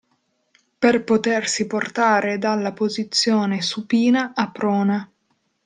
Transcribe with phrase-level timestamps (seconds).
[0.79, 5.11] Per potersi portare dalla posizione supina a prona.